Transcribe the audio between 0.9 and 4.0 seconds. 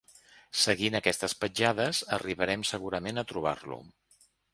aquestes petjades arribarem segurament a trobar-lo.